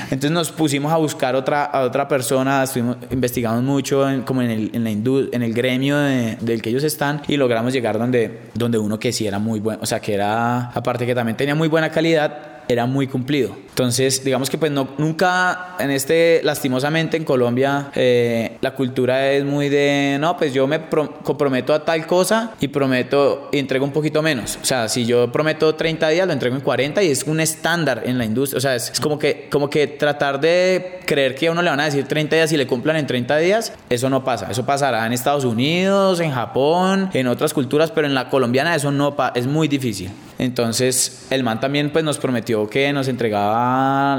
[0.06, 4.52] Entonces nos pusimos a buscar otra, a otra persona, estuvimos investigando mucho en, como en
[4.52, 8.42] el, en la en el gremio de, del que ellos están y logramos llegar donde,
[8.54, 11.56] donde uno que sí era muy bueno, o sea, que era, aparte que también tenía
[11.56, 13.56] muy buena calidad, era muy cumplido.
[13.76, 19.44] Entonces, digamos que pues no, nunca en este, lastimosamente en Colombia, eh, la cultura es
[19.44, 23.92] muy de, no, pues yo me comprometo a tal cosa y prometo, y entrego un
[23.92, 24.58] poquito menos.
[24.62, 28.04] O sea, si yo prometo 30 días, lo entrego en 40 y es un estándar
[28.06, 28.60] en la industria.
[28.60, 31.70] O sea, es, es como, que, como que tratar de creer que a uno le
[31.70, 34.50] van a decir 30 días y le cumplan en 30 días, eso no pasa.
[34.50, 38.90] Eso pasará en Estados Unidos, en Japón, en otras culturas, pero en la colombiana eso
[38.90, 40.12] no es muy difícil.
[40.38, 43.65] Entonces, el man también pues nos prometió que nos entregaba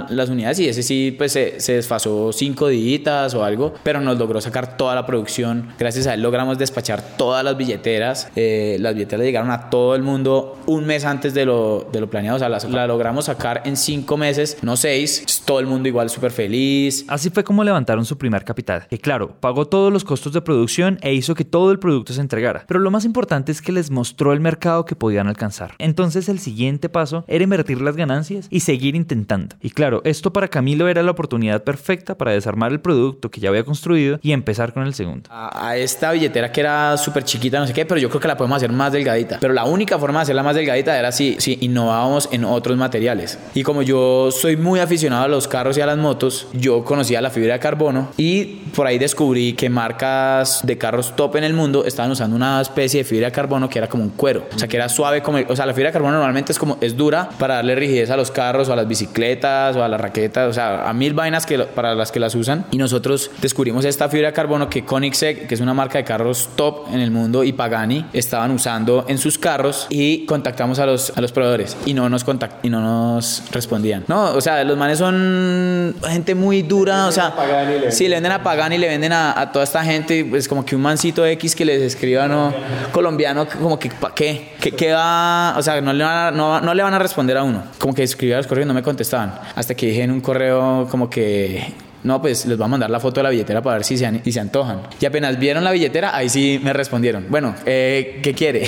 [0.09, 2.87] las unidades y ese sí pues se, se desfasó cinco días
[3.35, 5.69] o algo, pero nos logró sacar toda la producción.
[5.79, 8.29] Gracias a él logramos despachar todas las billeteras.
[8.37, 12.09] Eh, las billeteras llegaron a todo el mundo un mes antes de lo, de lo
[12.09, 12.37] planeado.
[12.37, 15.25] O sea, la, la logramos sacar en cinco meses, no seis.
[15.45, 17.05] Todo el mundo igual súper feliz.
[17.07, 18.87] Así fue como levantaron su primer capital.
[18.89, 22.21] Que claro, pagó todos los costos de producción e hizo que todo el producto se
[22.21, 22.65] entregara.
[22.67, 25.75] Pero lo más importante es que les mostró el mercado que podían alcanzar.
[25.79, 29.36] Entonces el siguiente paso era invertir las ganancias y seguir intentando.
[29.61, 33.49] Y claro, esto para Camilo era la oportunidad perfecta para desarmar el producto que ya
[33.49, 35.29] había construido y empezar con el segundo.
[35.33, 38.37] A, esta billetera que era súper chiquita, no sé qué, pero yo creo que la
[38.37, 39.39] podemos hacer más delgadita.
[39.41, 43.39] Pero la única forma de hacerla más delgadita era si, si innovábamos en otros materiales.
[43.55, 47.21] Y como yo soy muy aficionado a los carros y a las motos, yo conocía
[47.21, 48.45] la fibra de carbono y
[48.75, 53.01] por ahí descubrí que marcas de carros top en el mundo estaban usando una especie
[53.01, 54.47] de fibra de carbono que era como un cuero.
[54.55, 55.39] O sea, que era suave como...
[55.49, 56.79] O sea, la fibra de carbono normalmente es como...
[56.81, 59.26] Es dura para darle rigidez a los carros o a las bicicletas
[59.77, 60.49] o a las raquetas.
[60.49, 62.67] O sea, a mil vainas que, para las que las usan.
[62.71, 66.51] Y nosotros descubrimos esta fibra de carbono que Koenigsegg, que es una marca de carros
[66.57, 71.13] top en el mundo, y Pagani estaban usando en sus carros y contactamos a los,
[71.17, 74.05] a los proveedores y no nos contact y no nos respondían.
[74.09, 77.35] No, o sea, los manes son gente muy dura, o sea,
[77.91, 80.77] sí, le venden a Pagani, le venden a, a toda esta gente, pues como que
[80.77, 82.53] un mancito X que les escriba, no,
[82.93, 84.53] colombiano, como que, ¿para qué?
[84.61, 85.55] ¿Qué, qué va?
[85.57, 87.63] O sea, no le, van a, no, no le van a responder a uno.
[87.79, 88.83] Como que escribía los correos y no me
[89.55, 91.73] Hasta que dije en un correo como que
[92.07, 94.23] no, pues les voy a mandar la foto de la billetera para ver si se,
[94.23, 94.83] si se antojan.
[95.01, 98.63] Y apenas vieron la billetera, ahí sí me respondieron, bueno, eh, ¿qué quiere?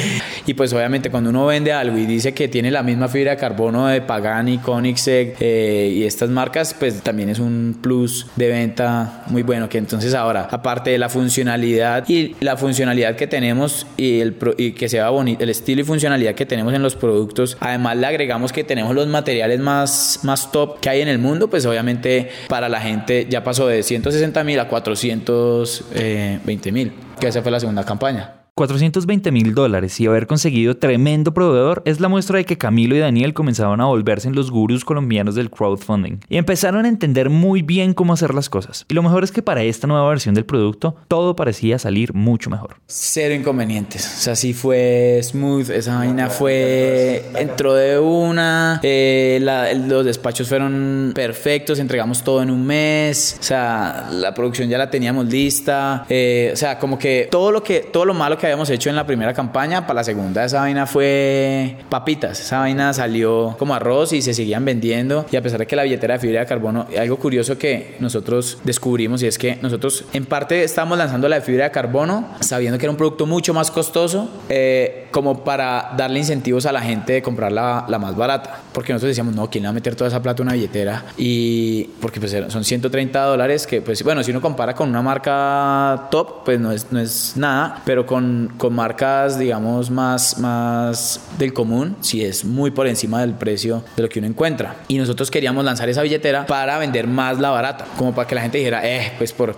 [0.46, 3.36] y pues obviamente cuando uno vende algo y dice que tiene la misma fibra de
[3.36, 9.24] carbono de Pagani, Koenigsegg eh, y estas marcas, pues también es un plus de venta
[9.26, 9.68] muy bueno.
[9.68, 14.72] Que entonces ahora, aparte de la funcionalidad y la funcionalidad que tenemos y, el, y
[14.72, 18.50] que sea bonito, el estilo y funcionalidad que tenemos en los productos, además le agregamos
[18.50, 22.70] que tenemos los materiales más, más top que hay en el mundo, pues obviamente para
[22.70, 27.84] la gente ya pasó de 160 mil a 420 mil, que esa fue la segunda
[27.84, 28.37] campaña.
[28.58, 32.98] 420 mil dólares y haber conseguido tremendo proveedor es la muestra de que Camilo y
[32.98, 37.62] Daniel comenzaron a volverse en los gurús colombianos del crowdfunding y empezaron a entender muy
[37.62, 38.84] bien cómo hacer las cosas.
[38.88, 42.50] Y lo mejor es que para esta nueva versión del producto todo parecía salir mucho
[42.50, 42.78] mejor.
[42.88, 44.04] Cero inconvenientes.
[44.04, 45.70] O sea, sí fue smooth.
[45.70, 47.30] Esa vaina fue.
[47.36, 48.80] Entró de una.
[48.82, 49.38] Eh,
[49.86, 51.78] los despachos fueron perfectos.
[51.78, 53.36] Entregamos todo en un mes.
[53.38, 56.04] O sea, la producción ya la teníamos lista.
[56.08, 58.96] Eh, o sea, como que todo lo que todo lo malo que habíamos hecho en
[58.96, 62.40] la primera campaña, para la segunda esa vaina fue papitas.
[62.40, 65.26] Esa vaina salió como arroz y se seguían vendiendo.
[65.30, 68.58] Y a pesar de que la billetera de fibra de carbono, algo curioso que nosotros
[68.64, 72.78] descubrimos y es que nosotros en parte estábamos lanzando la de fibra de carbono sabiendo
[72.78, 77.14] que era un producto mucho más costoso eh, como para darle incentivos a la gente
[77.14, 78.60] de comprar la, la, más barata.
[78.72, 81.04] Porque nosotros decíamos, no, ¿quién le va a meter toda esa plata a una billetera?
[81.16, 86.08] Y porque pues son 130 dólares que pues bueno, si uno compara con una marca
[86.10, 91.52] top, pues no es, no es nada, pero con con, marcas, digamos, más, más del
[91.52, 94.76] común, si es muy por encima del precio de lo que uno encuentra.
[94.88, 98.42] Y nosotros queríamos lanzar esa billetera para vender más la barata, como para que la
[98.42, 99.56] gente dijera, eh, pues por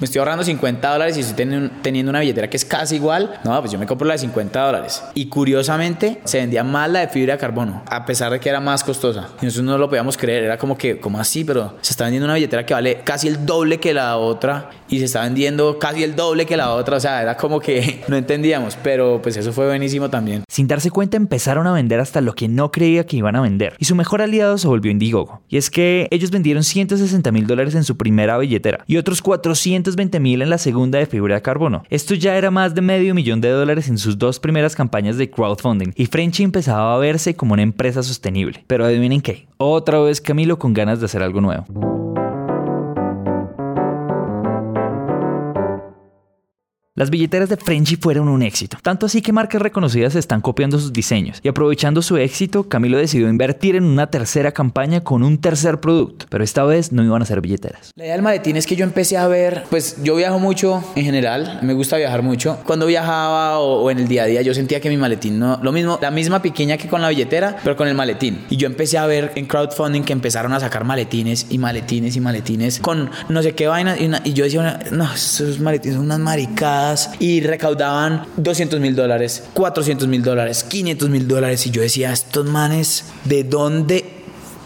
[0.00, 3.58] me estoy ahorrando 50 dólares y estoy teniendo una billetera que es casi igual, no,
[3.58, 5.02] pues yo me compro la de 50 dólares.
[5.14, 8.60] Y curiosamente se vendía más la de fibra de carbono, a pesar de que era
[8.60, 9.30] más costosa.
[9.42, 11.44] Y nosotros no lo podíamos creer, era como que, como así?
[11.44, 14.98] Pero se está vendiendo una billetera que vale casi el doble que la otra y
[14.98, 18.16] se está vendiendo casi el doble que la otra, o sea, era como que no
[18.16, 20.44] entendíamos, pero pues eso fue buenísimo también.
[20.48, 23.74] Sin darse cuenta empezaron a vender hasta lo que no creía que iban a vender
[23.78, 25.42] y su mejor aliado se volvió Indiegogo.
[25.48, 30.20] Y es que ellos vendieron 160 mil dólares en su primera billetera y otros 420
[30.20, 31.82] mil en la segunda de fibra de carbono.
[31.90, 35.30] Esto ya era más de medio millón de dólares en sus dos primeras campañas de
[35.30, 38.64] crowdfunding y Frenchy empezaba a verse como una empresa sostenible.
[38.66, 41.97] Pero adivinen qué, otra vez Camilo con ganas de hacer algo nuevo.
[46.98, 50.92] Las billeteras de Frenchy fueron un éxito, tanto así que marcas reconocidas están copiando sus
[50.92, 55.78] diseños y aprovechando su éxito, Camilo decidió invertir en una tercera campaña con un tercer
[55.78, 57.92] producto, pero esta vez no iban a ser billeteras.
[57.94, 61.04] La idea del maletín es que yo empecé a ver, pues yo viajo mucho en
[61.04, 62.58] general, me gusta viajar mucho.
[62.66, 65.70] Cuando viajaba o, en el día a día yo sentía que mi maletín no, lo
[65.70, 68.44] mismo, la misma pequeña que con la billetera, pero con el maletín.
[68.50, 72.20] Y yo empecé a ver en crowdfunding que empezaron a sacar maletines y maletines y
[72.20, 76.18] maletines con no sé qué vainas y, y yo decía, no, esos maletines son unas
[76.18, 76.87] maricadas
[77.18, 81.66] y recaudaban 200 mil dólares, 400 mil dólares, 500 mil dólares.
[81.66, 84.04] Y yo decía, estos manes, ¿de dónde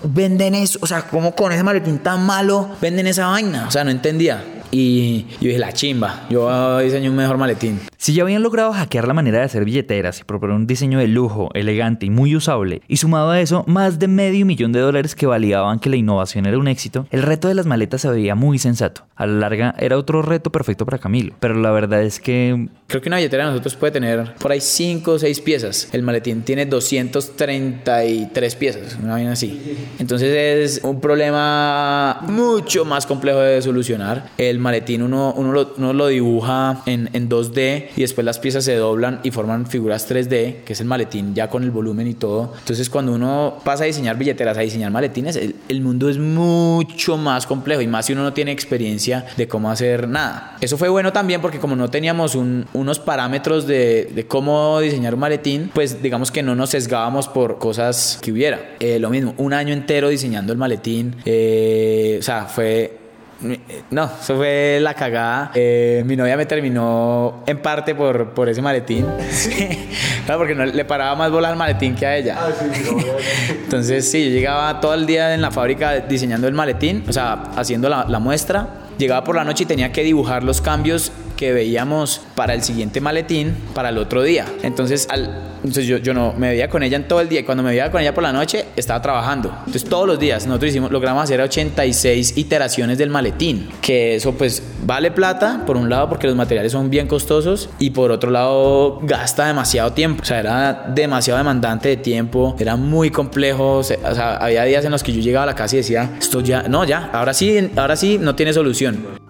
[0.03, 0.79] venden eso?
[0.83, 3.67] O sea, ¿cómo con ese maletín tan malo venden esa vaina?
[3.69, 4.45] O sea, no entendía.
[4.71, 7.81] Y yo dije, la chimba, yo diseño un mejor maletín.
[8.03, 11.07] Si ya habían logrado hackear la manera de hacer billeteras y proponer un diseño de
[11.07, 15.15] lujo, elegante y muy usable, y sumado a eso más de medio millón de dólares
[15.15, 18.35] que validaban que la innovación era un éxito, el reto de las maletas se veía
[18.35, 19.07] muy sensato.
[19.15, 22.67] A la larga era otro reto perfecto para Camilo, pero la verdad es que...
[22.89, 25.89] Creo que una billetera de nosotros puede tener por ahí 5 o 6 piezas.
[25.93, 29.79] El maletín tiene 233 piezas, una vaina así.
[30.01, 34.29] Entonces es un problema mucho más complejo de solucionar.
[34.39, 38.75] El maletín uno, uno, lo, lo dibuja en, en 2D y después las piezas se
[38.77, 42.53] doblan y forman figuras 3D, que es el maletín ya con el volumen y todo.
[42.59, 47.17] Entonces cuando uno pasa a diseñar billeteras, a diseñar maletines, el, el mundo es mucho
[47.17, 50.57] más complejo y más si uno no tiene experiencia de cómo hacer nada.
[50.61, 55.15] Eso fue bueno también porque como no teníamos un, unos parámetros de, de, cómo diseñar
[55.15, 58.77] un maletín, pues digamos que no nos sesgábamos por cosas que hubiera.
[58.81, 63.02] Eh, lo mismo, un año entero diseñando el maletín, eh, o sea, fue
[63.91, 65.51] no, eso fue la cagada.
[65.55, 69.07] Eh, mi novia me terminó en parte por, por ese maletín.
[70.27, 72.37] claro, porque no, le paraba más bola al maletín que a ella.
[72.39, 72.51] Ah,
[73.65, 77.45] Entonces, sí, yo llegaba todo el día en la fábrica diseñando el maletín, o sea,
[77.57, 78.69] haciendo la, la muestra.
[78.99, 83.01] Llegaba por la noche y tenía que dibujar los cambios que veíamos para el siguiente
[83.01, 84.47] maletín para el otro día.
[84.63, 87.41] Entonces, al Entonces yo, yo no me veía con ella en todo el día.
[87.41, 89.49] Y cuando me veía con ella por la noche, estaba trabajando.
[89.59, 93.69] Entonces todos los días nosotros hicimos, logramos hacer 86 iteraciones del maletín.
[93.81, 97.71] Que eso pues vale plata, por un lado, porque los materiales son bien costosos.
[97.79, 100.23] Y por otro lado, gasta demasiado tiempo.
[100.23, 102.57] O sea, era demasiado demandante de tiempo.
[102.59, 103.79] Era muy complejo.
[103.79, 106.41] O sea, había días en los que yo llegaba a la casa y decía, esto
[106.41, 109.22] ya, no, ya, ahora sí, ahora sí, no tiene solución.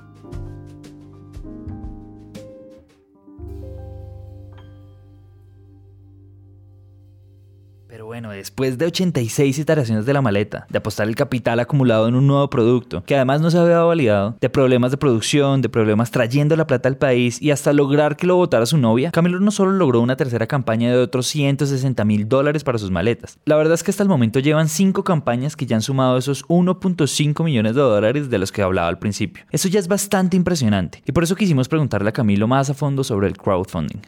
[8.42, 12.50] Después de 86 iteraciones de la maleta, de apostar el capital acumulado en un nuevo
[12.50, 16.66] producto, que además no se había validado, de problemas de producción, de problemas trayendo la
[16.66, 20.00] plata al país y hasta lograr que lo votara su novia, Camilo no solo logró
[20.00, 23.38] una tercera campaña de otros 160 mil dólares para sus maletas.
[23.44, 26.44] La verdad es que hasta el momento llevan 5 campañas que ya han sumado esos
[26.48, 29.44] 1.5 millones de dólares de los que hablaba al principio.
[29.52, 33.05] Eso ya es bastante impresionante y por eso quisimos preguntarle a Camilo más a fondo
[33.05, 34.00] sobre el crowdfunding.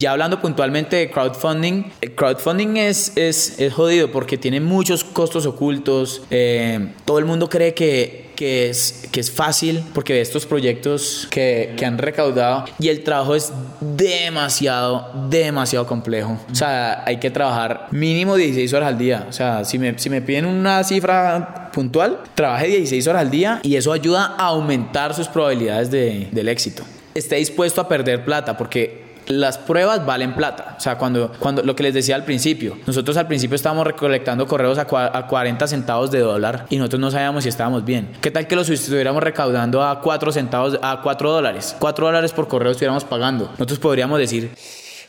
[0.00, 1.82] Ya hablando puntualmente de crowdfunding,
[2.14, 6.22] crowdfunding es, es, es jodido porque tiene muchos costos ocultos.
[6.30, 11.26] Eh, todo el mundo cree que, que, es, que es fácil porque ve estos proyectos
[11.32, 16.38] que, que, han recaudado y el trabajo es demasiado, demasiado complejo.
[16.48, 19.26] O sea, hay que trabajar mínimo 16 horas al día.
[19.28, 23.58] O sea, si me, si me piden una cifra puntual, trabaje 16 horas al día
[23.64, 26.84] y eso ayuda a aumentar sus probabilidades de, del éxito.
[27.16, 30.74] Esté dispuesto a perder plata porque las pruebas valen plata.
[30.76, 34.46] O sea, cuando, cuando lo que les decía al principio, nosotros al principio estábamos recolectando
[34.46, 38.10] correos a, a 40 centavos de dólar y nosotros no sabíamos si estábamos bien.
[38.20, 41.76] ¿Qué tal que los estuviéramos recaudando a 4 centavos, a 4 dólares?
[41.78, 43.50] 4 dólares por correo estuviéramos pagando.
[43.52, 44.50] Nosotros podríamos decir,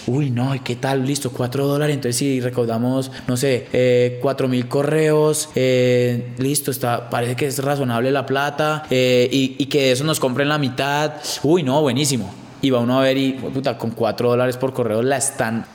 [0.07, 1.05] uy, no, ¿y qué tal?
[1.05, 1.95] Listo, 4 dólares.
[1.95, 7.63] Entonces, si recaudamos, no sé, eh, 4 mil correos, eh, listo, está, parece que es
[7.63, 11.13] razonable la plata eh, y, y que de eso nos compren la mitad.
[11.43, 12.48] Uy, no, buenísimo.
[12.61, 15.65] Y va uno a ver y, puta, con 4 dólares por correo la están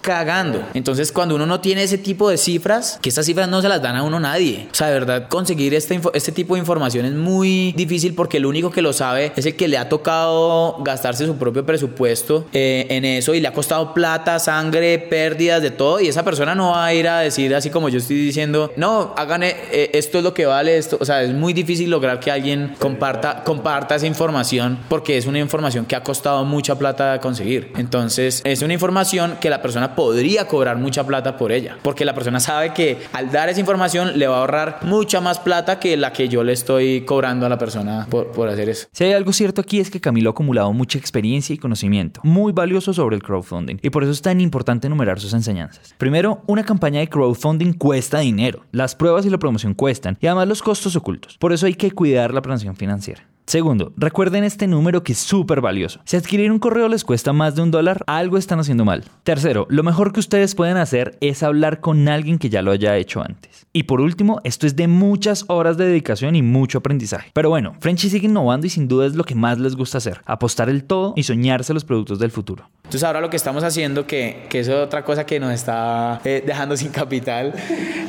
[0.00, 0.62] cagando.
[0.74, 3.82] Entonces, cuando uno no tiene ese tipo de cifras, que estas cifras no se las
[3.82, 4.68] dan a uno nadie.
[4.70, 8.46] O sea, de verdad, conseguir este, este tipo de información es muy difícil porque el
[8.46, 12.86] único que lo sabe es el que le ha tocado gastarse su propio presupuesto eh,
[12.90, 16.00] en eso y le ha costado plata, sangre, pérdidas, de todo.
[16.00, 19.14] Y esa persona no va a ir a decir así como yo estoy diciendo, no,
[19.16, 20.98] hagan eh, esto es lo que vale esto.
[21.00, 25.38] O sea, es muy difícil lograr que alguien comparta, comparta esa información porque es una
[25.38, 27.72] información que ha costado mucha plata conseguir.
[27.76, 32.14] Entonces, es una información que la persona podría cobrar mucha plata por ella, porque la
[32.14, 35.96] persona sabe que al dar esa información le va a ahorrar mucha más plata que
[35.96, 38.88] la que yo le estoy cobrando a la persona por, por hacer eso.
[38.92, 42.52] Si hay algo cierto aquí es que Camilo ha acumulado mucha experiencia y conocimiento, muy
[42.52, 45.94] valioso sobre el crowdfunding, y por eso es tan importante enumerar sus enseñanzas.
[45.98, 50.48] Primero, una campaña de crowdfunding cuesta dinero, las pruebas y la promoción cuestan, y además
[50.48, 51.36] los costos ocultos.
[51.38, 53.26] Por eso hay que cuidar la planeación financiera.
[53.50, 55.98] Segundo, recuerden este número que es súper valioso.
[56.04, 59.02] Si adquirir un correo les cuesta más de un dólar, algo están haciendo mal.
[59.24, 62.96] Tercero, lo mejor que ustedes pueden hacer es hablar con alguien que ya lo haya
[62.96, 63.66] hecho antes.
[63.72, 67.32] Y por último, esto es de muchas horas de dedicación y mucho aprendizaje.
[67.34, 70.20] Pero bueno, Frenchy sigue innovando y sin duda es lo que más les gusta hacer,
[70.26, 72.70] apostar el todo y soñarse los productos del futuro.
[72.90, 76.42] Entonces ahora lo que estamos haciendo, que, que es otra cosa que nos está eh,
[76.44, 77.54] dejando sin capital,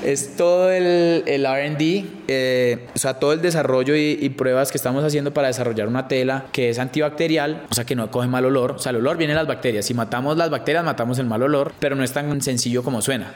[0.04, 4.80] es todo el, el RD, eh, o sea, todo el desarrollo y, y pruebas que
[4.80, 8.44] estamos haciendo para desarrollar una tela que es antibacterial, o sea, que no coge mal
[8.44, 8.72] olor.
[8.72, 9.86] O sea, el olor viene de las bacterias.
[9.86, 13.32] Si matamos las bacterias, matamos el mal olor, pero no es tan sencillo como suena.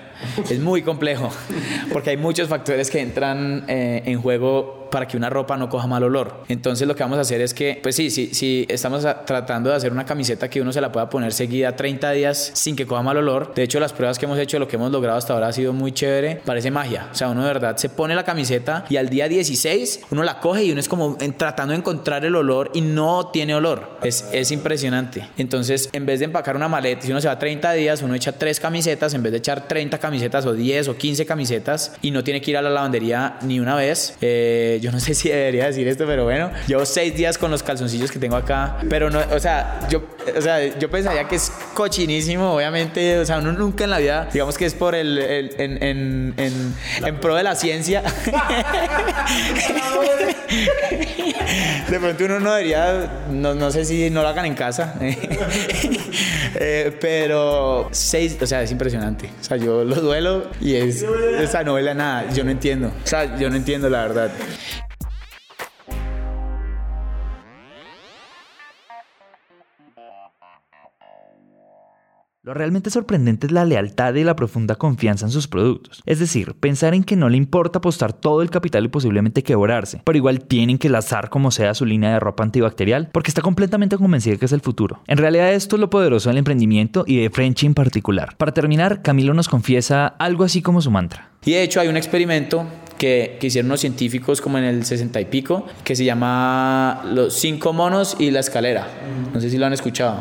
[0.50, 1.30] Es muy complejo,
[1.94, 5.88] porque hay muchos factores que entran eh, en juego para que una ropa no coja
[5.88, 6.43] mal olor.
[6.48, 9.76] Entonces lo que vamos a hacer es que, pues sí, sí, sí, estamos tratando de
[9.76, 13.02] hacer una camiseta que uno se la pueda poner seguida 30 días sin que coja
[13.02, 13.54] mal olor.
[13.54, 15.74] De hecho, las pruebas que hemos hecho, lo que hemos logrado hasta ahora ha sido
[15.74, 16.41] muy chévere.
[16.45, 17.10] Parece magia.
[17.12, 20.39] O sea, uno de verdad se pone la camiseta y al día 16 uno la
[20.39, 23.98] coge y uno es como tratando de encontrar el olor y no tiene olor.
[24.04, 25.28] Es, es impresionante.
[25.38, 28.32] Entonces, en vez de empacar una maleta, si uno se va 30 días, uno echa
[28.34, 32.24] tres camisetas en vez de echar 30 camisetas o 10 o 15 camisetas y no
[32.24, 34.17] tiene que ir a la lavandería ni una vez.
[34.21, 37.64] Eh, yo no sé si debería decir esto, pero bueno, llevo seis días con los
[37.64, 40.04] calzoncillos que tengo acá, pero no, o sea, yo,
[40.36, 44.30] o sea, yo pensaría que es cochinísimo, obviamente, o sea, uno nunca en la vida,
[44.32, 48.04] digamos que es por el, el en, en, en, en pro de la ciencia.
[51.90, 54.96] De pronto uno no debería, no, no sé si no lo hagan en casa,
[56.56, 59.30] eh, pero seis, o sea, es impresionante.
[59.40, 61.06] O sea, yo lo duelo y es
[61.40, 62.88] esa novela nada, yo no entiendo.
[62.88, 64.32] O sea, yo no entiendo la verdad.
[72.46, 76.04] Lo realmente sorprendente es la lealtad y la profunda confianza en sus productos.
[76.06, 80.04] Es decir, pensar en que no le importa apostar todo el capital y posiblemente quebrarse,
[80.06, 83.98] pero igual tienen que lanzar como sea su línea de ropa antibacterial porque está completamente
[83.98, 85.02] convencida que es el futuro.
[85.08, 88.36] En realidad esto es lo poderoso del emprendimiento y de Frenchy en particular.
[88.38, 91.32] Para terminar, Camilo nos confiesa algo así como su mantra.
[91.46, 95.20] Y de hecho hay un experimento que, que, hicieron unos científicos como en el 60
[95.22, 98.88] y pico, que se llama Los cinco monos y la escalera.
[99.34, 100.20] No sé si lo han escuchado.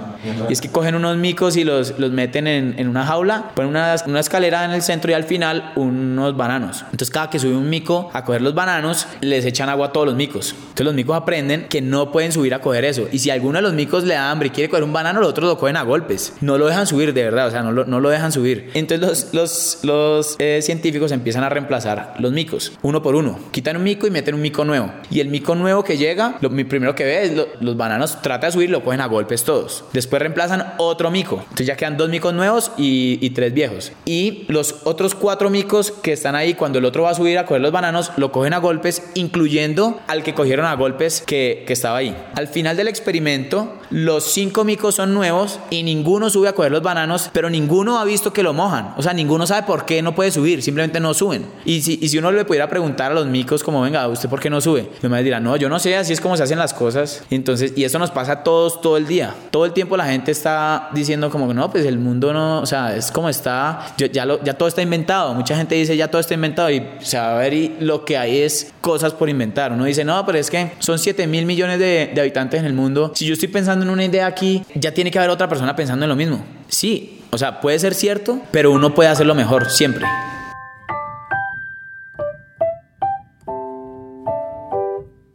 [0.49, 3.71] Y es que cogen unos micos y los, los meten en, en una jaula, ponen
[3.71, 6.83] una, una, escalera en el centro y al final unos bananos.
[6.85, 10.07] Entonces cada que sube un mico a coger los bananos, les echan agua a todos
[10.07, 10.53] los micos.
[10.53, 13.09] Entonces los micos aprenden que no pueden subir a coger eso.
[13.13, 15.31] Y si alguno de los micos le da hambre y quiere coger un banano, los
[15.31, 16.35] otros lo cogen a golpes.
[16.41, 18.71] No lo dejan subir de verdad, o sea, no lo, no lo dejan subir.
[18.75, 23.39] Entonces los, los, los eh, científicos empiezan a reemplazar los micos uno por uno.
[23.51, 24.91] Quitan un mico y meten un mico nuevo.
[25.11, 28.47] Y el mico nuevo que llega, lo primero que ve es lo, los bananos, trata
[28.47, 29.85] de subir, lo cogen a golpes todos.
[29.93, 31.39] Después reemplazan otro mico.
[31.43, 33.93] Entonces ya quedan dos micos nuevos y, tres viejos.
[34.05, 37.47] Y los otros cuatro micos que están ahí, cuando el otro va a subir a
[37.47, 41.99] coger los bananos, lo cogen a golpes, incluyendo al que cogieron a golpes que, estaba
[41.99, 42.17] ahí.
[42.37, 46.83] Al final del experimento, los cinco micos son nuevos y ninguno sube a coger los
[46.83, 48.95] bananos, pero ninguno ha visto que lo mojan.
[48.97, 51.47] O sea, ninguno sabe por qué no puede subir, simplemente no suben.
[51.65, 54.39] Y si, y si uno le pudiera preguntar a los micos como, venga, ¿usted por
[54.39, 54.89] qué no sube?
[55.03, 57.25] Y me dirá, no, yo no sé, así es como se hacen las cosas.
[57.29, 59.35] Y entonces, y eso nos pasa a todos todo el día.
[59.51, 62.95] Todo el tiempo la gente está diciendo como no, pues el mundo no, o sea,
[62.95, 65.35] es como está, ya, lo, ya todo está inventado.
[65.35, 68.17] Mucha gente dice, ya todo está inventado y se va a ver y lo que
[68.17, 69.73] hay es cosas por inventar.
[69.73, 72.73] Uno dice, no, pero es que son 7 mil millones de, de habitantes en el
[72.75, 73.11] mundo.
[73.17, 76.05] Si yo estoy pensando en una idea aquí, ya tiene que haber otra persona pensando
[76.05, 76.45] en lo mismo.
[76.69, 80.07] Sí, o sea, puede ser cierto, pero uno puede hacerlo mejor siempre.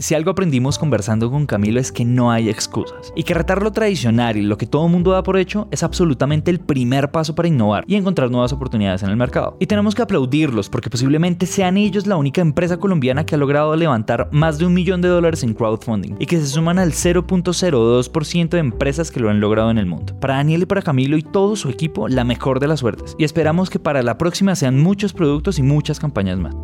[0.10, 3.72] Si algo aprendimos conversando con Camilo es que no hay excusas y que retar lo
[3.72, 7.48] tradicional y lo que todo mundo da por hecho es absolutamente el primer paso para
[7.48, 9.56] innovar y encontrar nuevas oportunidades en el mercado.
[9.60, 13.76] Y tenemos que aplaudirlos porque posiblemente sean ellos la única empresa colombiana que ha logrado
[13.76, 18.50] levantar más de un millón de dólares en crowdfunding y que se suman al 0.02%
[18.50, 20.20] de empresas que lo han logrado en el mundo.
[20.20, 23.16] Para Daniel y para Camilo y todo su equipo, la mejor de las suertes.
[23.20, 26.56] Y esperamos que para la próxima sean muchos productos y muchas campañas más.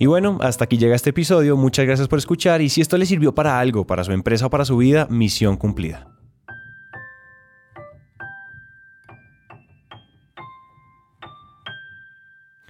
[0.00, 3.06] Y bueno, hasta aquí llega este episodio, muchas gracias por escuchar y si esto le
[3.06, 6.06] sirvió para algo, para su empresa o para su vida, misión cumplida.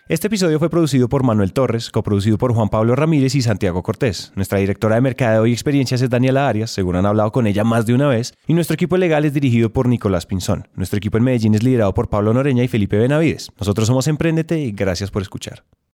[0.09, 4.33] Este episodio fue producido por Manuel Torres, coproducido por Juan Pablo Ramírez y Santiago Cortés.
[4.37, 7.85] Nuestra directora de Mercadeo y Experiencias es Daniela Arias, seguro han hablado con ella más
[7.85, 10.67] de una vez, y nuestro equipo legal es dirigido por Nicolás Pinzón.
[10.73, 13.51] Nuestro equipo en Medellín es liderado por Pablo Noreña y Felipe Benavides.
[13.59, 15.63] Nosotros somos Emprendete y gracias por escuchar.